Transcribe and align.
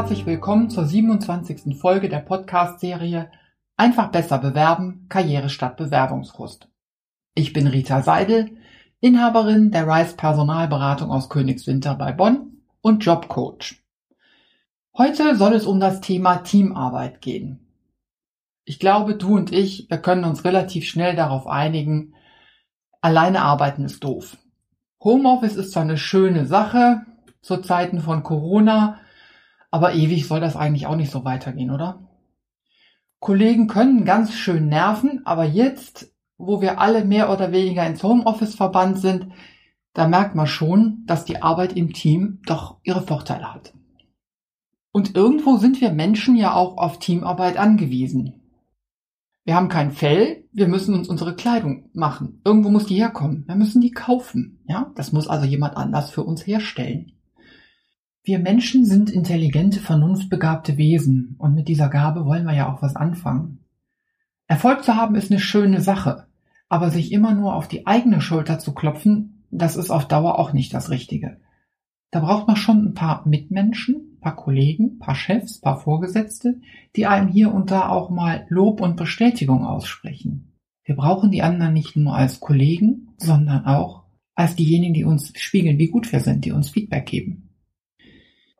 herzlich 0.00 0.24
willkommen 0.24 0.70
zur 0.70 0.86
27. 0.86 1.78
Folge 1.78 2.08
der 2.08 2.20
Podcast-Serie 2.20 3.30
Einfach 3.76 4.10
besser 4.10 4.38
bewerben, 4.38 5.04
Karriere 5.10 5.50
statt 5.50 5.76
Bewerbungsfrust. 5.76 6.68
Ich 7.34 7.52
bin 7.52 7.66
Rita 7.66 8.00
Seidel, 8.00 8.56
Inhaberin 9.00 9.70
der 9.70 9.86
Rice 9.86 10.14
Personalberatung 10.14 11.10
aus 11.10 11.28
Königswinter 11.28 11.96
bei 11.96 12.12
Bonn 12.12 12.62
und 12.80 13.04
Jobcoach. 13.04 13.82
Heute 14.96 15.36
soll 15.36 15.52
es 15.52 15.66
um 15.66 15.80
das 15.80 16.00
Thema 16.00 16.36
Teamarbeit 16.36 17.20
gehen. 17.20 17.68
Ich 18.64 18.78
glaube, 18.78 19.16
du 19.16 19.36
und 19.36 19.52
ich, 19.52 19.90
wir 19.90 19.98
können 19.98 20.24
uns 20.24 20.46
relativ 20.46 20.86
schnell 20.86 21.14
darauf 21.14 21.46
einigen, 21.46 22.14
alleine 23.02 23.42
arbeiten 23.42 23.84
ist 23.84 24.02
doof. 24.02 24.38
Homeoffice 25.04 25.56
ist 25.56 25.72
zwar 25.72 25.82
eine 25.82 25.98
schöne 25.98 26.46
Sache 26.46 27.02
zu 27.42 27.58
Zeiten 27.58 28.00
von 28.00 28.22
Corona, 28.22 28.98
aber 29.70 29.94
ewig 29.94 30.26
soll 30.26 30.40
das 30.40 30.56
eigentlich 30.56 30.86
auch 30.86 30.96
nicht 30.96 31.10
so 31.10 31.24
weitergehen, 31.24 31.70
oder? 31.70 32.08
Kollegen 33.20 33.66
können 33.66 34.04
ganz 34.04 34.34
schön 34.34 34.68
nerven, 34.68 35.26
aber 35.26 35.44
jetzt, 35.44 36.14
wo 36.38 36.60
wir 36.62 36.80
alle 36.80 37.04
mehr 37.04 37.30
oder 37.30 37.52
weniger 37.52 37.86
ins 37.86 38.02
Homeoffice 38.02 38.54
verbannt 38.54 38.98
sind, 38.98 39.28
da 39.92 40.08
merkt 40.08 40.34
man 40.34 40.46
schon, 40.46 41.04
dass 41.06 41.24
die 41.24 41.42
Arbeit 41.42 41.76
im 41.76 41.92
Team 41.92 42.40
doch 42.46 42.78
ihre 42.82 43.02
Vorteile 43.02 43.52
hat. 43.52 43.74
Und 44.92 45.14
irgendwo 45.14 45.56
sind 45.56 45.80
wir 45.80 45.92
Menschen 45.92 46.36
ja 46.36 46.54
auch 46.54 46.78
auf 46.78 46.98
Teamarbeit 46.98 47.56
angewiesen. 47.56 48.40
Wir 49.44 49.54
haben 49.54 49.68
kein 49.68 49.90
Fell, 49.90 50.44
wir 50.52 50.68
müssen 50.68 50.94
uns 50.94 51.08
unsere 51.08 51.34
Kleidung 51.34 51.90
machen. 51.92 52.40
Irgendwo 52.44 52.70
muss 52.70 52.86
die 52.86 52.96
herkommen. 52.96 53.44
Wir 53.46 53.54
müssen 53.54 53.80
die 53.80 53.92
kaufen. 53.92 54.60
Ja, 54.66 54.92
das 54.96 55.12
muss 55.12 55.28
also 55.28 55.46
jemand 55.46 55.76
anders 55.76 56.10
für 56.10 56.24
uns 56.24 56.46
herstellen. 56.46 57.12
Wir 58.22 58.38
Menschen 58.38 58.84
sind 58.84 59.08
intelligente, 59.08 59.80
vernunftbegabte 59.80 60.76
Wesen 60.76 61.36
und 61.38 61.54
mit 61.54 61.68
dieser 61.68 61.88
Gabe 61.88 62.26
wollen 62.26 62.44
wir 62.44 62.54
ja 62.54 62.72
auch 62.72 62.82
was 62.82 62.94
anfangen. 62.94 63.60
Erfolg 64.46 64.84
zu 64.84 64.94
haben 64.94 65.14
ist 65.14 65.30
eine 65.30 65.40
schöne 65.40 65.80
Sache, 65.80 66.26
aber 66.68 66.90
sich 66.90 67.12
immer 67.12 67.34
nur 67.34 67.54
auf 67.54 67.66
die 67.66 67.86
eigene 67.86 68.20
Schulter 68.20 68.58
zu 68.58 68.74
klopfen, 68.74 69.46
das 69.50 69.76
ist 69.76 69.90
auf 69.90 70.06
Dauer 70.06 70.38
auch 70.38 70.52
nicht 70.52 70.74
das 70.74 70.90
Richtige. 70.90 71.38
Da 72.10 72.20
braucht 72.20 72.46
man 72.46 72.56
schon 72.56 72.84
ein 72.84 72.94
paar 72.94 73.26
Mitmenschen, 73.26 74.18
paar 74.20 74.36
Kollegen, 74.36 74.98
paar 74.98 75.14
Chefs, 75.14 75.60
paar 75.60 75.80
Vorgesetzte, 75.80 76.60
die 76.96 77.06
einem 77.06 77.28
hier 77.28 77.54
und 77.54 77.70
da 77.70 77.88
auch 77.88 78.10
mal 78.10 78.44
Lob 78.48 78.82
und 78.82 78.96
Bestätigung 78.96 79.64
aussprechen. 79.64 80.52
Wir 80.84 80.96
brauchen 80.96 81.30
die 81.30 81.42
anderen 81.42 81.72
nicht 81.72 81.96
nur 81.96 82.16
als 82.16 82.40
Kollegen, 82.40 83.14
sondern 83.16 83.64
auch 83.64 84.04
als 84.34 84.56
diejenigen, 84.56 84.94
die 84.94 85.04
uns 85.04 85.32
spiegeln, 85.38 85.78
wie 85.78 85.88
gut 85.88 86.12
wir 86.12 86.20
sind, 86.20 86.44
die 86.44 86.52
uns 86.52 86.70
Feedback 86.70 87.06
geben. 87.06 87.49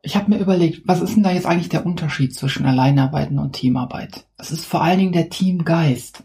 Ich 0.02 0.16
habe 0.16 0.30
mir 0.30 0.38
überlegt, 0.38 0.88
was 0.88 1.02
ist 1.02 1.14
denn 1.14 1.22
da 1.22 1.30
jetzt 1.30 1.46
eigentlich 1.46 1.68
der 1.68 1.84
Unterschied 1.84 2.34
zwischen 2.34 2.64
Alleinarbeiten 2.64 3.38
und 3.38 3.52
Teamarbeit? 3.52 4.26
Es 4.38 4.50
ist 4.50 4.64
vor 4.64 4.82
allen 4.82 4.98
Dingen 4.98 5.12
der 5.12 5.28
Teamgeist. 5.28 6.24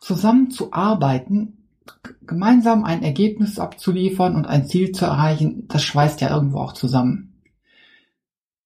Zusammen 0.00 0.50
zu 0.50 0.72
arbeiten, 0.72 1.66
gemeinsam 2.26 2.84
ein 2.84 3.02
Ergebnis 3.02 3.58
abzuliefern 3.58 4.36
und 4.36 4.46
ein 4.46 4.64
Ziel 4.66 4.92
zu 4.92 5.04
erreichen, 5.04 5.66
das 5.68 5.82
schweißt 5.82 6.22
ja 6.22 6.30
irgendwo 6.30 6.58
auch 6.58 6.72
zusammen. 6.72 7.42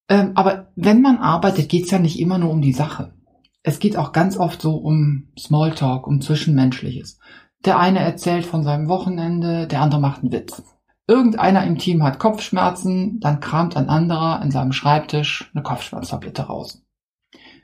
Ähm, 0.08 0.32
aber 0.34 0.70
wenn 0.76 1.00
man 1.00 1.18
arbeitet, 1.18 1.68
geht 1.68 1.86
es 1.86 1.90
ja 1.90 1.98
nicht 1.98 2.20
immer 2.20 2.38
nur 2.38 2.50
um 2.50 2.60
die 2.60 2.72
Sache. 2.72 3.14
Es 3.62 3.78
geht 3.78 3.96
auch 3.96 4.12
ganz 4.12 4.36
oft 4.36 4.60
so 4.60 4.76
um 4.76 5.28
Smalltalk, 5.38 6.06
um 6.06 6.20
Zwischenmenschliches. 6.20 7.18
Der 7.64 7.78
eine 7.78 8.00
erzählt 8.00 8.44
von 8.44 8.62
seinem 8.62 8.88
Wochenende, 8.88 9.66
der 9.66 9.80
andere 9.80 10.00
macht 10.00 10.22
einen 10.22 10.32
Witz. 10.32 10.62
Irgendeiner 11.06 11.64
im 11.66 11.76
Team 11.78 12.02
hat 12.02 12.18
Kopfschmerzen, 12.18 13.20
dann 13.20 13.40
kramt 13.40 13.76
ein 13.76 13.88
anderer 13.88 14.40
in 14.42 14.50
seinem 14.50 14.72
Schreibtisch 14.72 15.50
eine 15.54 15.62
Kopfschmerztablette 15.62 16.42
raus. 16.42 16.82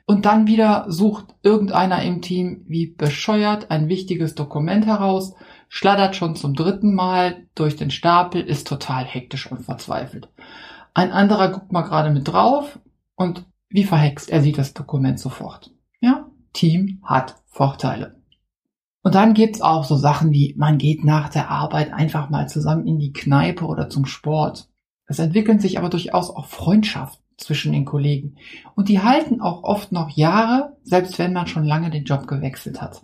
Und 0.05 0.25
dann 0.25 0.45
wieder 0.45 0.85
sucht 0.87 1.35
irgendeiner 1.41 2.03
im 2.03 2.21
Team 2.21 2.65
wie 2.67 2.87
bescheuert 2.87 3.71
ein 3.71 3.87
wichtiges 3.87 4.35
Dokument 4.35 4.85
heraus, 4.85 5.33
schlattert 5.69 6.15
schon 6.15 6.35
zum 6.35 6.53
dritten 6.53 6.93
Mal 6.93 7.47
durch 7.55 7.77
den 7.77 7.91
Stapel, 7.91 8.41
ist 8.41 8.67
total 8.67 9.05
hektisch 9.05 9.49
und 9.51 9.61
verzweifelt. 9.61 10.29
Ein 10.93 11.11
anderer 11.11 11.49
guckt 11.49 11.71
mal 11.71 11.83
gerade 11.83 12.11
mit 12.11 12.27
drauf 12.27 12.79
und 13.15 13.45
wie 13.69 13.85
verhext, 13.85 14.29
er 14.29 14.41
sieht 14.41 14.57
das 14.57 14.73
Dokument 14.73 15.19
sofort. 15.19 15.71
Ja, 16.01 16.29
Team 16.53 17.01
hat 17.03 17.41
Vorteile. 17.47 18.20
Und 19.03 19.15
dann 19.15 19.33
gibt's 19.33 19.61
auch 19.61 19.83
so 19.83 19.95
Sachen 19.95 20.31
wie, 20.31 20.53
man 20.57 20.77
geht 20.77 21.03
nach 21.03 21.29
der 21.29 21.49
Arbeit 21.49 21.91
einfach 21.91 22.29
mal 22.29 22.47
zusammen 22.47 22.85
in 22.85 22.99
die 22.99 23.13
Kneipe 23.13 23.65
oder 23.65 23.89
zum 23.89 24.05
Sport. 24.05 24.69
Es 25.07 25.19
entwickeln 25.19 25.59
sich 25.59 25.77
aber 25.79 25.89
durchaus 25.89 26.29
auch 26.29 26.45
Freundschaften 26.45 27.21
zwischen 27.37 27.71
den 27.71 27.85
Kollegen. 27.85 28.35
Und 28.75 28.89
die 28.89 29.01
halten 29.01 29.41
auch 29.41 29.63
oft 29.63 29.91
noch 29.91 30.09
Jahre, 30.11 30.77
selbst 30.83 31.17
wenn 31.17 31.33
man 31.33 31.47
schon 31.47 31.65
lange 31.65 31.89
den 31.89 32.05
Job 32.05 32.27
gewechselt 32.27 32.81
hat. 32.81 33.03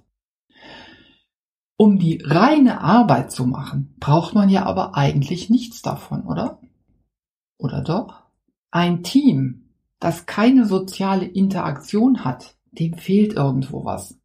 Um 1.78 1.98
die 2.00 2.22
reine 2.24 2.82
Arbeit 2.82 3.32
zu 3.32 3.46
machen, 3.46 3.96
braucht 4.00 4.36
man 4.36 4.50
ja 4.50 4.66
aber 4.66 4.96
eigentlich 4.96 5.50
nichts 5.50 5.82
davon, 5.82 6.26
oder? 6.26 6.60
Oder 7.58 7.82
doch? 7.82 8.24
Ein 8.70 9.04
Team, 9.04 9.70
das 10.00 10.28
keine 10.28 10.66
soziale 10.66 11.26
Interaktion 11.26 12.24
hat, 12.24 12.56
dem 12.72 12.94
fehlt 12.94 13.34
irgendwo 13.34 13.84
was 13.84 14.20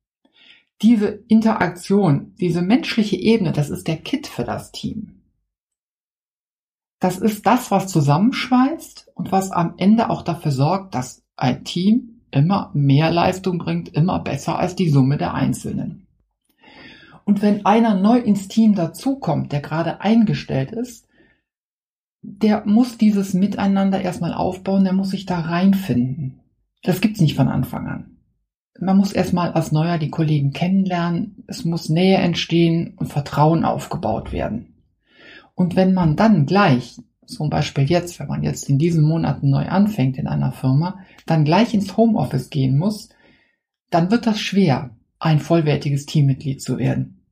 diese 0.83 1.07
Interaktion, 1.29 2.35
diese 2.41 2.63
menschliche 2.63 3.17
Ebene, 3.17 3.53
das 3.53 3.71
ist 3.71 3.87
der 3.87 3.97
Kit 3.97 4.27
für 4.27 4.45
das 4.45 4.73
Team. 4.73 5.23
Das 6.99 7.19
ist 7.19 7.47
das, 7.47 7.71
was 7.71 7.89
zusammenschweißt 7.89 9.11
und 9.15 9.33
was 9.33 9.51
am 9.51 9.75
Ende 9.77 10.11
auch 10.11 10.23
dafür 10.23 10.53
sorgt, 10.53 10.95
dass 10.95 11.25
ein 11.37 11.65
Team 11.65 12.21
immer 12.31 12.71
mehr 12.75 13.11
Leistung 13.11 13.59
bringt, 13.59 13.89
immer 13.91 14.21
besser 14.21 14.59
als 14.59 14.77
die 14.77 14.89
Summe 14.89 15.19
der 15.19 15.35
Einzelnen. 15.35 16.07
Und 17.25 17.43
wenn 17.43 17.67
einer 17.67 17.95
neu 17.95 18.19
ins 18.19 18.49
Team 18.49 18.75
dazukommt, 18.75 19.53
der 19.53 19.61
gerade 19.61 20.01
eingestellt 20.01 20.73
ist, 20.73 21.07
der 22.23 22.65
muss 22.67 22.99
dieses 22.99 23.35
Miteinander 23.35 24.01
erstmal 24.01 24.33
aufbauen, 24.33 24.85
der 24.85 24.93
muss 24.93 25.11
sich 25.11 25.27
da 25.27 25.41
reinfinden. 25.41 26.41
Das 26.83 27.01
gibt's 27.01 27.21
nicht 27.21 27.37
von 27.37 27.49
Anfang 27.49 27.87
an 27.87 28.12
man 28.83 28.97
muss 28.97 29.13
erstmal 29.13 29.53
als 29.53 29.71
Neuer 29.71 29.97
die 29.99 30.11
Kollegen 30.11 30.53
kennenlernen, 30.53 31.45
es 31.47 31.65
muss 31.65 31.89
Nähe 31.89 32.19
entstehen 32.19 32.95
und 32.97 33.07
Vertrauen 33.07 33.65
aufgebaut 33.65 34.33
werden. 34.33 34.75
Und 35.55 35.77
wenn 35.77 35.95
man 35.95 36.17
dann 36.17 36.47
gleich, 36.47 37.01
zum 37.25 37.49
Beispiel 37.49 37.85
jetzt, 37.85 38.19
wenn 38.19 38.27
man 38.27 38.43
jetzt 38.43 38.69
in 38.69 38.79
diesen 38.79 39.05
Monaten 39.05 39.51
neu 39.51 39.67
anfängt 39.67 40.19
in 40.19 40.27
einer 40.27 40.51
Firma, 40.51 40.99
dann 41.27 41.45
gleich 41.45 41.73
ins 41.75 41.97
Homeoffice 41.97 42.51
gehen 42.51 42.77
muss, 42.77 43.11
dann 43.91 44.11
wird 44.11 44.27
das 44.27 44.41
schwer, 44.41 44.91
ein 45.21 45.39
vollwertiges 45.39 46.07
Teammitglied 46.07 46.61
zu 46.61 46.79
werden. 46.79 47.23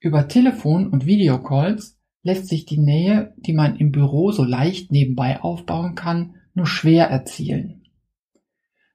Über 0.00 0.26
Telefon 0.26 0.88
und 0.88 1.06
Videocalls 1.06 1.98
lässt 2.22 2.48
sich 2.48 2.64
die 2.64 2.78
Nähe, 2.78 3.32
die 3.36 3.52
man 3.52 3.76
im 3.76 3.92
Büro 3.92 4.32
so 4.32 4.42
leicht 4.42 4.90
nebenbei 4.90 5.40
aufbauen 5.40 5.94
kann, 5.94 6.34
nur 6.54 6.66
schwer 6.66 7.08
erzielen. 7.08 7.79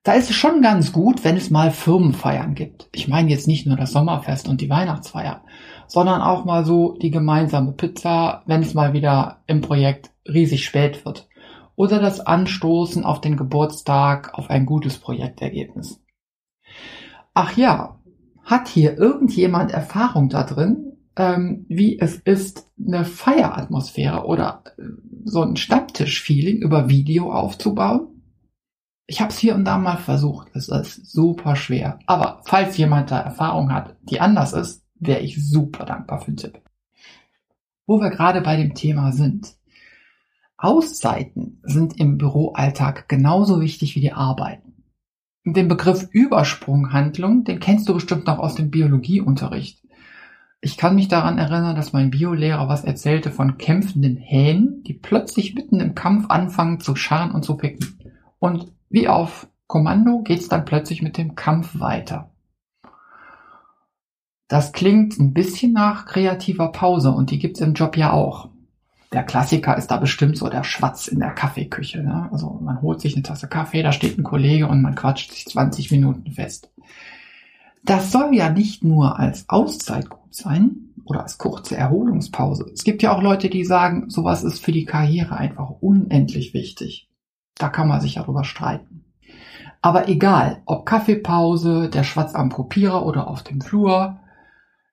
Da 0.05 0.13
ist 0.13 0.29
es 0.29 0.35
schon 0.35 0.61
ganz 0.61 0.91
gut, 0.91 1.23
wenn 1.23 1.35
es 1.35 1.49
mal 1.49 1.71
Firmenfeiern 1.71 2.53
gibt. 2.53 2.89
Ich 2.91 3.07
meine 3.07 3.31
jetzt 3.31 3.47
nicht 3.47 3.65
nur 3.65 3.75
das 3.75 3.91
Sommerfest 3.91 4.47
und 4.47 4.61
die 4.61 4.69
Weihnachtsfeier, 4.69 5.43
sondern 5.87 6.21
auch 6.21 6.45
mal 6.45 6.63
so 6.63 6.95
die 7.01 7.09
gemeinsame 7.09 7.71
Pizza, 7.71 8.43
wenn 8.45 8.61
es 8.61 8.75
mal 8.75 8.93
wieder 8.93 9.41
im 9.47 9.61
Projekt 9.61 10.11
riesig 10.27 10.63
spät 10.63 11.05
wird. 11.05 11.27
Oder 11.75 11.99
das 11.99 12.19
Anstoßen 12.19 13.03
auf 13.03 13.19
den 13.19 13.35
Geburtstag 13.35 14.35
auf 14.35 14.51
ein 14.51 14.67
gutes 14.67 14.99
Projektergebnis. 14.99 15.99
Ach 17.33 17.57
ja, 17.57 17.99
hat 18.43 18.67
hier 18.67 18.99
irgendjemand 18.99 19.71
Erfahrung 19.71 20.29
da 20.29 20.43
drin, 20.43 20.97
ähm, 21.15 21.65
wie 21.67 21.97
es 21.99 22.17
ist, 22.17 22.69
eine 22.77 23.05
Feieratmosphäre 23.05 24.23
oder 24.25 24.61
äh, 24.77 24.83
so 25.23 25.41
ein 25.41 25.55
Stammtisch-Feeling 25.55 26.57
über 26.57 26.89
Video 26.89 27.31
aufzubauen? 27.31 28.14
Ich 29.07 29.21
habe 29.21 29.31
es 29.31 29.37
hier 29.37 29.55
und 29.55 29.65
da 29.65 29.77
mal 29.77 29.97
versucht. 29.97 30.49
Es 30.53 30.67
ist 30.67 31.11
super 31.11 31.55
schwer. 31.55 31.99
Aber 32.07 32.41
falls 32.45 32.77
jemand 32.77 33.11
da 33.11 33.19
Erfahrung 33.19 33.71
hat, 33.71 33.95
die 34.01 34.19
anders 34.19 34.53
ist, 34.53 34.83
wäre 34.95 35.19
ich 35.19 35.47
super 35.47 35.85
dankbar 35.85 36.19
für 36.19 36.27
einen 36.27 36.37
Tipp. 36.37 36.61
Wo 37.85 38.01
wir 38.01 38.09
gerade 38.09 38.41
bei 38.41 38.57
dem 38.57 38.73
Thema 38.73 39.11
sind. 39.11 39.55
Auszeiten 40.57 41.59
sind 41.63 41.99
im 41.99 42.17
Büroalltag 42.17 43.07
genauso 43.09 43.61
wichtig 43.61 43.95
wie 43.95 44.01
die 44.01 44.13
Arbeiten. 44.13 44.73
Den 45.45 45.67
Begriff 45.67 46.07
Übersprunghandlung, 46.11 47.43
den 47.43 47.59
kennst 47.59 47.87
du 47.87 47.93
bestimmt 47.93 48.25
noch 48.25 48.39
aus 48.39 48.55
dem 48.55 48.71
Biologieunterricht. 48.71 49.83
Ich 50.61 50.77
kann 50.77 50.95
mich 50.95 51.07
daran 51.07 51.37
erinnern, 51.37 51.75
dass 51.75 51.93
mein 51.93 52.09
Biolehrer 52.09 52.67
was 52.67 52.83
erzählte 52.83 53.29
von 53.29 53.59
kämpfenden 53.59 54.17
Hähnen, 54.17 54.81
die 54.83 54.93
plötzlich 54.93 55.53
mitten 55.53 55.79
im 55.79 55.93
Kampf 55.93 56.31
anfangen 56.31 56.79
zu 56.79 56.95
scharren 56.95 57.31
und 57.31 57.45
zu 57.45 57.57
picken. 57.57 57.99
Und 58.45 58.71
wie 58.91 59.07
auf 59.07 59.47
Kommando 59.65 60.21
geht's 60.21 60.49
dann 60.49 60.65
plötzlich 60.65 61.01
mit 61.01 61.17
dem 61.17 61.33
Kampf 61.33 61.79
weiter. 61.79 62.29
Das 64.47 64.71
klingt 64.71 65.17
ein 65.17 65.33
bisschen 65.33 65.73
nach 65.73 66.05
kreativer 66.05 66.71
Pause 66.71 67.09
und 67.09 67.31
die 67.31 67.39
gibt's 67.39 67.59
im 67.59 67.73
Job 67.73 67.97
ja 67.97 68.11
auch. 68.13 68.49
der 69.11 69.23
Klassiker 69.23 69.75
ist 69.77 69.89
da 69.89 69.97
bestimmt 69.97 70.37
so 70.37 70.47
der 70.47 70.63
Schwatz 70.63 71.07
in 71.07 71.19
der 71.19 71.31
Kaffeeküche. 71.31 72.03
Ne? 72.03 72.29
Also 72.31 72.59
man 72.61 72.83
holt 72.83 73.01
sich 73.01 73.15
eine 73.15 73.23
Tasse 73.23 73.47
Kaffee, 73.47 73.81
da 73.81 73.91
steht 73.91 74.15
ein 74.19 74.23
Kollege 74.23 74.67
und 74.67 74.83
man 74.83 74.93
quatscht 74.93 75.31
sich 75.31 75.47
20 75.47 75.89
Minuten 75.89 76.31
fest. 76.31 76.69
Das 77.83 78.11
soll 78.11 78.35
ja 78.35 78.51
nicht 78.51 78.83
nur 78.83 79.17
als 79.17 79.49
Auszeit 79.49 80.07
gut 80.07 80.35
sein 80.35 80.93
oder 81.03 81.23
als 81.23 81.39
kurze 81.39 81.75
Erholungspause. 81.75 82.69
Es 82.71 82.83
gibt 82.83 83.01
ja 83.01 83.11
auch 83.11 83.23
Leute, 83.23 83.49
die 83.49 83.65
sagen, 83.65 84.11
sowas 84.11 84.43
ist 84.43 84.63
für 84.63 84.71
die 84.71 84.85
Karriere 84.85 85.35
einfach 85.35 85.71
unendlich 85.81 86.53
wichtig. 86.53 87.09
Da 87.57 87.69
kann 87.69 87.87
man 87.87 88.01
sich 88.01 88.15
ja 88.15 88.23
drüber 88.23 88.43
streiten. 88.43 89.05
Aber 89.81 90.09
egal, 90.09 90.61
ob 90.65 90.85
Kaffeepause, 90.85 91.89
der 91.89 92.03
Schwatz 92.03 92.33
am 92.33 92.49
Kopierer 92.49 93.05
oder 93.05 93.27
auf 93.27 93.43
dem 93.43 93.61
Flur, 93.61 94.19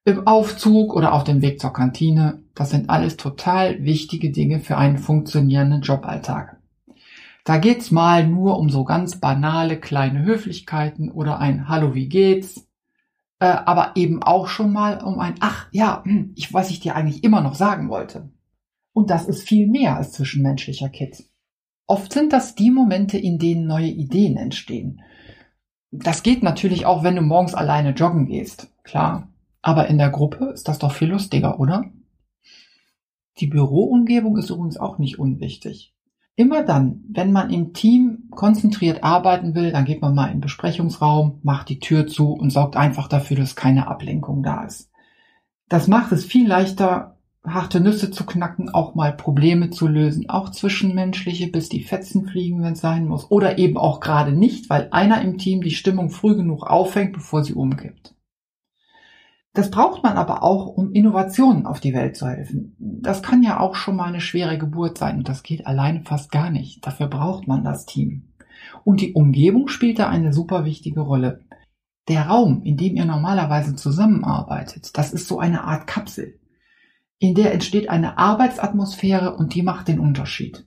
im 0.05 0.27
Aufzug 0.27 0.95
oder 0.95 1.13
auf 1.13 1.25
dem 1.25 1.43
Weg 1.43 1.61
zur 1.61 1.73
Kantine, 1.73 2.43
das 2.55 2.71
sind 2.71 2.91
alles 2.91 3.17
total 3.17 3.85
wichtige 3.85 4.31
Dinge 4.31 4.61
für 4.61 4.77
einen 4.77 4.99
funktionierenden 4.99 5.83
Joballtag. 5.83 6.57
Da 7.45 7.59
geht's 7.59 7.91
mal 7.91 8.27
nur 8.27 8.59
um 8.59 8.71
so 8.71 8.85
ganz 8.85 9.19
banale 9.19 9.79
kleine 9.79 10.23
Höflichkeiten 10.23 11.11
oder 11.11 11.39
ein 11.39 11.69
Hallo, 11.69 11.95
wie 11.95 12.09
geht's? 12.09 12.69
Äh, 13.41 13.47
aber 13.47 13.93
eben 13.97 14.23
auch 14.23 14.47
schon 14.47 14.73
mal 14.73 15.03
um 15.03 15.19
ein 15.19 15.35
Ach, 15.41 15.67
ja, 15.73 16.03
hm, 16.05 16.33
ich 16.37 16.53
weiß, 16.53 16.71
ich 16.71 16.81
dir 16.81 16.95
eigentlich 16.95 17.25
immer 17.25 17.41
noch 17.41 17.55
sagen 17.55 17.89
wollte. 17.89 18.31
Und 18.93 19.11
das 19.11 19.27
ist 19.27 19.49
viel 19.49 19.67
mehr 19.67 19.97
als 19.97 20.13
zwischenmenschlicher 20.13 20.89
Kit. 20.89 21.25
Oft 21.93 22.15
sind 22.15 22.33
das 22.33 22.55
die 22.55 22.71
Momente, 22.71 23.19
in 23.19 23.39
denen 23.39 23.67
neue 23.67 23.91
Ideen 23.91 24.39
entstehen. 24.39 25.03
Das 25.91 26.23
geht 26.23 26.43
natürlich 26.43 26.87
auch, 26.87 27.03
wenn 27.03 27.17
du 27.17 27.21
morgens 27.21 27.53
alleine 27.53 27.91
joggen 27.91 28.25
gehst, 28.25 28.73
klar. 28.83 29.29
Aber 29.61 29.89
in 29.89 29.99
der 29.99 30.09
Gruppe 30.09 30.47
ist 30.47 30.69
das 30.69 30.79
doch 30.79 30.93
viel 30.93 31.09
lustiger, 31.09 31.61
oder? 31.61 31.85
Die 33.41 33.47
Büroumgebung 33.47 34.39
ist 34.39 34.49
übrigens 34.49 34.79
auch 34.79 34.97
nicht 34.97 35.19
unwichtig. 35.19 35.95
Immer 36.35 36.63
dann, 36.63 37.05
wenn 37.11 37.31
man 37.31 37.51
im 37.51 37.75
Team 37.75 38.29
konzentriert 38.31 39.05
arbeiten 39.05 39.55
will, 39.55 39.71
dann 39.71 39.85
geht 39.85 40.01
man 40.01 40.15
mal 40.15 40.29
in 40.29 40.37
den 40.37 40.41
Besprechungsraum, 40.41 41.41
macht 41.43 41.69
die 41.69 41.79
Tür 41.79 42.07
zu 42.07 42.33
und 42.33 42.49
sorgt 42.49 42.75
einfach 42.75 43.07
dafür, 43.07 43.37
dass 43.37 43.55
keine 43.55 43.89
Ablenkung 43.89 44.43
da 44.43 44.65
ist. 44.65 44.91
Das 45.69 45.89
macht 45.89 46.11
es 46.13 46.25
viel 46.25 46.49
leichter, 46.49 47.12
harte 47.45 47.81
Nüsse 47.81 48.11
zu 48.11 48.25
knacken, 48.25 48.71
auch 48.71 48.95
mal 48.95 49.13
Probleme 49.13 49.71
zu 49.71 49.89
lösen, 49.89 50.29
auch 50.29 50.51
zwischenmenschliche, 50.51 51.49
bis 51.49 51.69
die 51.69 51.83
Fetzen 51.83 52.27
fliegen, 52.27 52.63
wenn 52.63 52.75
es 52.75 52.81
sein 52.81 53.07
muss. 53.07 53.31
Oder 53.31 53.59
eben 53.59 53.77
auch 53.77 54.01
gerade 54.01 54.33
nicht, 54.33 54.71
weil 54.71 54.89
einer 54.93 55.23
im 55.23 55.39
Team 55.39 55.63
die 55.63 55.73
Stimmung 55.73 56.11
früh 56.11 56.37
genug 56.37 56.65
auffängt, 56.65 57.13
bevor 57.13 57.43
sie 57.43 57.55
umkippt. 57.55 58.15
Das 59.55 59.71
braucht 59.71 60.03
man 60.03 60.17
aber 60.17 60.43
auch, 60.43 60.67
um 60.67 60.93
Innovationen 60.93 61.67
auf 61.67 61.81
die 61.81 61.93
Welt 61.93 62.17
zu 62.17 62.27
helfen. 62.27 62.75
Das 62.79 63.23
kann 63.23 63.43
ja 63.43 63.61
auch 63.61 63.75
schon 63.75 63.97
mal 63.97 64.07
eine 64.07 64.23
schwere 64.23 64.57
Geburt 64.57 64.97
sein 64.97 65.19
und 65.19 65.29
das 65.29 65.43
geht 65.43 65.67
alleine 65.67 66.03
fast 66.05 66.31
gar 66.31 66.51
nicht. 66.51 66.87
Dafür 66.87 67.09
braucht 67.09 67.49
man 67.49 67.63
das 67.63 67.85
Team. 67.85 68.33
Und 68.85 69.01
die 69.01 69.13
Umgebung 69.13 69.69
spielt 69.69 69.99
da 69.99 70.09
eine 70.09 70.33
super 70.33 70.65
wichtige 70.65 71.01
Rolle. 71.01 71.41
Der 72.09 72.29
Raum, 72.29 72.63
in 72.63 72.77
dem 72.77 72.97
ihr 72.97 73.05
normalerweise 73.05 73.77
zusammenarbeitet, 73.77 74.97
das 74.97 75.13
ist 75.13 75.29
so 75.29 75.39
eine 75.39 75.65
Art 75.65 75.87
Kapsel. 75.87 76.39
In 77.23 77.35
der 77.35 77.53
entsteht 77.55 77.89
eine 77.89 78.19
Arbeitsatmosphäre 78.19 79.37
und 79.37 79.55
die 79.55 79.63
macht 79.63 79.89
den 79.89 80.01
Unterschied. 80.01 80.67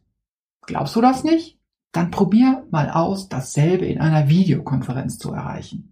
Glaubst 0.61 0.95
du 0.95 1.01
das 1.01 1.23
nicht? 1.23 1.59
Dann 1.91 2.11
probier 2.11 2.65
mal 2.71 2.89
aus, 2.89 3.29
dasselbe 3.29 3.85
in 3.85 3.99
einer 3.99 4.29
Videokonferenz 4.29 5.17
zu 5.17 5.31
erreichen 5.31 5.91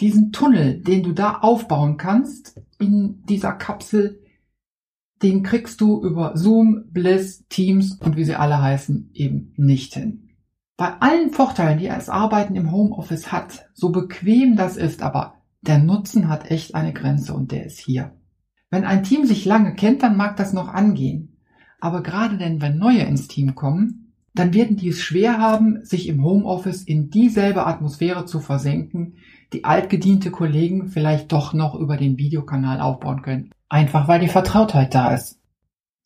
diesen 0.00 0.32
Tunnel, 0.32 0.80
den 0.80 1.02
du 1.02 1.12
da 1.12 1.38
aufbauen 1.38 1.96
kannst 1.96 2.60
in 2.78 3.24
dieser 3.24 3.52
Kapsel, 3.52 4.20
den 5.22 5.42
kriegst 5.42 5.80
du 5.80 6.00
über 6.02 6.36
Zoom, 6.36 6.84
Bliss, 6.90 7.44
Teams 7.48 7.94
und 7.94 8.16
wie 8.16 8.24
sie 8.24 8.36
alle 8.36 8.62
heißen 8.62 9.10
eben 9.14 9.52
nicht 9.56 9.94
hin. 9.94 10.28
Bei 10.76 11.00
allen 11.00 11.32
Vorteilen, 11.32 11.78
die 11.78 11.88
das 11.88 12.08
Arbeiten 12.08 12.54
im 12.54 12.70
Homeoffice 12.70 13.32
hat, 13.32 13.68
so 13.74 13.90
bequem 13.90 14.54
das 14.54 14.76
ist, 14.76 15.02
aber 15.02 15.34
der 15.60 15.78
Nutzen 15.78 16.28
hat 16.28 16.52
echt 16.52 16.76
eine 16.76 16.92
Grenze 16.92 17.34
und 17.34 17.50
der 17.50 17.66
ist 17.66 17.80
hier. 17.80 18.12
Wenn 18.70 18.84
ein 18.84 19.02
Team 19.02 19.24
sich 19.24 19.44
lange 19.44 19.74
kennt, 19.74 20.02
dann 20.02 20.16
mag 20.16 20.36
das 20.36 20.52
noch 20.52 20.68
angehen. 20.68 21.36
Aber 21.80 22.02
gerade 22.02 22.36
denn, 22.36 22.60
wenn 22.60 22.78
neue 22.78 23.02
ins 23.02 23.28
Team 23.28 23.54
kommen, 23.54 24.12
dann 24.34 24.54
werden 24.54 24.76
die 24.76 24.88
es 24.88 25.00
schwer 25.00 25.38
haben, 25.38 25.84
sich 25.84 26.08
im 26.08 26.22
Homeoffice 26.22 26.82
in 26.82 27.10
dieselbe 27.10 27.66
Atmosphäre 27.66 28.24
zu 28.24 28.40
versenken, 28.40 29.14
die 29.52 29.64
altgediente 29.64 30.30
Kollegen 30.30 30.88
vielleicht 30.88 31.32
doch 31.32 31.54
noch 31.54 31.74
über 31.74 31.96
den 31.96 32.18
Videokanal 32.18 32.80
aufbauen 32.80 33.22
können. 33.22 33.50
Einfach 33.68 34.06
weil 34.06 34.20
die 34.20 34.28
Vertrautheit 34.28 34.94
da 34.94 35.12
ist. 35.14 35.40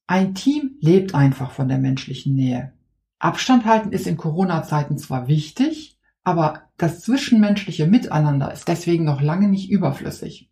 Ein 0.06 0.34
Team 0.34 0.76
lebt 0.80 1.14
einfach 1.14 1.50
von 1.50 1.68
der 1.68 1.78
menschlichen 1.78 2.34
Nähe. 2.34 2.72
Abstand 3.18 3.64
halten 3.64 3.92
ist 3.92 4.06
in 4.06 4.16
Corona-Zeiten 4.16 4.98
zwar 4.98 5.28
wichtig, 5.28 5.98
aber 6.24 6.62
das 6.76 7.00
zwischenmenschliche 7.00 7.86
Miteinander 7.86 8.52
ist 8.52 8.68
deswegen 8.68 9.04
noch 9.04 9.20
lange 9.20 9.48
nicht 9.48 9.70
überflüssig. 9.70 10.50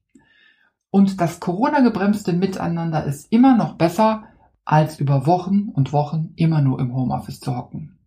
Und 0.91 1.21
das 1.21 1.41
Corona-gebremste 1.41 2.33
Miteinander 2.33 3.05
ist 3.05 3.33
immer 3.33 3.57
noch 3.57 3.75
besser, 3.75 4.25
als 4.65 4.99
über 4.99 5.27
Wochen 5.27 5.69
und 5.69 5.93
Wochen 5.93 6.33
immer 6.37 6.61
nur 6.61 6.81
im 6.81 6.95
Homeoffice 6.95 7.41
zu 7.41 7.57
hocken. 7.57 7.99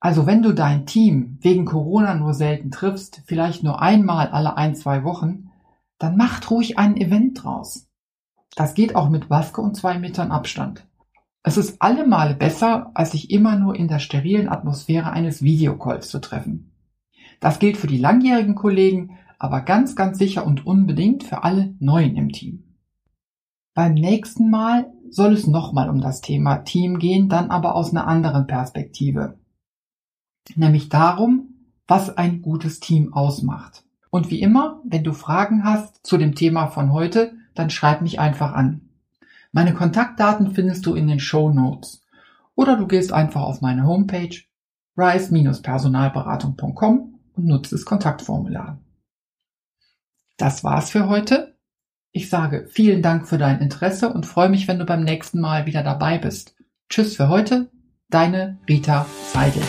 Also 0.00 0.26
wenn 0.26 0.42
du 0.42 0.52
dein 0.52 0.86
Team 0.86 1.38
wegen 1.40 1.64
Corona 1.64 2.14
nur 2.14 2.34
selten 2.34 2.70
triffst, 2.70 3.22
vielleicht 3.26 3.62
nur 3.62 3.82
einmal 3.82 4.28
alle 4.28 4.56
ein, 4.56 4.74
zwei 4.74 5.02
Wochen, 5.04 5.50
dann 5.98 6.16
macht 6.16 6.50
ruhig 6.50 6.78
ein 6.78 6.96
Event 6.96 7.42
draus. 7.42 7.88
Das 8.54 8.74
geht 8.74 8.94
auch 8.94 9.08
mit 9.08 9.28
Maske 9.28 9.60
und 9.60 9.76
zwei 9.76 9.98
Metern 9.98 10.30
Abstand. 10.30 10.86
Es 11.42 11.56
ist 11.56 11.80
allemal 11.80 12.34
besser, 12.34 12.90
als 12.94 13.12
sich 13.12 13.30
immer 13.30 13.56
nur 13.56 13.74
in 13.74 13.88
der 13.88 13.98
sterilen 13.98 14.48
Atmosphäre 14.48 15.10
eines 15.10 15.42
Videocalls 15.42 16.08
zu 16.08 16.20
treffen. 16.20 16.72
Das 17.40 17.58
gilt 17.58 17.76
für 17.76 17.86
die 17.86 17.98
langjährigen 17.98 18.54
Kollegen, 18.54 19.18
aber 19.38 19.60
ganz, 19.60 19.96
ganz 19.96 20.18
sicher 20.18 20.46
und 20.46 20.66
unbedingt 20.66 21.24
für 21.24 21.44
alle 21.44 21.74
Neuen 21.78 22.16
im 22.16 22.30
Team. 22.30 22.64
Beim 23.74 23.94
nächsten 23.94 24.50
Mal 24.50 24.92
soll 25.10 25.32
es 25.32 25.46
nochmal 25.46 25.88
um 25.88 26.00
das 26.00 26.20
Thema 26.20 26.58
Team 26.58 26.98
gehen, 26.98 27.28
dann 27.28 27.50
aber 27.50 27.74
aus 27.74 27.92
einer 27.92 28.06
anderen 28.06 28.46
Perspektive 28.46 29.38
nämlich 30.56 30.88
darum, 30.88 31.54
was 31.86 32.16
ein 32.16 32.40
gutes 32.42 32.80
Team 32.80 33.12
ausmacht. 33.12 33.84
Und 34.10 34.30
wie 34.30 34.40
immer, 34.40 34.80
wenn 34.84 35.04
du 35.04 35.12
Fragen 35.12 35.64
hast 35.64 36.06
zu 36.06 36.16
dem 36.16 36.34
Thema 36.34 36.68
von 36.68 36.92
heute, 36.92 37.34
dann 37.54 37.68
schreib 37.70 38.00
mich 38.02 38.20
einfach 38.20 38.52
an. 38.52 38.82
Meine 39.52 39.74
Kontaktdaten 39.74 40.52
findest 40.52 40.86
du 40.86 40.94
in 40.94 41.08
den 41.08 41.20
Show 41.20 41.50
Notes. 41.50 42.00
Oder 42.54 42.76
du 42.76 42.86
gehst 42.86 43.12
einfach 43.12 43.42
auf 43.42 43.60
meine 43.60 43.86
Homepage 43.86 44.34
rise-personalberatung.com 44.96 47.18
und 47.36 47.46
nutzt 47.46 47.72
das 47.72 47.84
Kontaktformular. 47.84 48.78
Das 50.38 50.64
war's 50.64 50.90
für 50.90 51.08
heute. 51.08 51.58
Ich 52.12 52.30
sage 52.30 52.66
vielen 52.70 53.02
Dank 53.02 53.28
für 53.28 53.38
dein 53.38 53.60
Interesse 53.60 54.12
und 54.12 54.24
freue 54.24 54.48
mich, 54.48 54.66
wenn 54.66 54.78
du 54.78 54.86
beim 54.86 55.02
nächsten 55.02 55.40
Mal 55.40 55.66
wieder 55.66 55.82
dabei 55.82 56.16
bist. 56.16 56.56
Tschüss 56.88 57.16
für 57.16 57.28
heute, 57.28 57.70
deine 58.08 58.58
Rita 58.66 59.04
Seidel. 59.32 59.62